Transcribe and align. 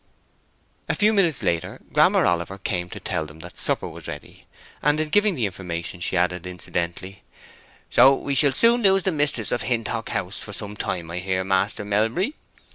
A 0.89 0.95
few 0.95 1.13
minutes 1.13 1.43
later 1.43 1.79
Grammer 1.93 2.25
Oliver 2.25 2.57
came 2.57 2.89
to 2.89 2.99
tell 2.99 3.27
them 3.27 3.37
that 3.41 3.55
supper 3.55 3.87
was 3.87 4.07
ready, 4.07 4.47
and 4.81 4.99
in 4.99 5.09
giving 5.09 5.35
the 5.35 5.45
information 5.45 5.99
she 5.99 6.17
added, 6.17 6.47
incidentally, 6.47 7.21
"So 7.91 8.15
we 8.15 8.33
shall 8.33 8.51
soon 8.53 8.81
lose 8.81 9.03
the 9.03 9.11
mistress 9.11 9.51
of 9.51 9.61
Hintock 9.61 10.09
House 10.09 10.39
for 10.41 10.53
some 10.53 10.75
time, 10.75 11.11
I 11.11 11.19
hear, 11.19 11.43
Maister 11.43 11.85
Melbury. 11.85 12.33